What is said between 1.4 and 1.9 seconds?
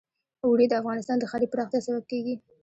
پراختیا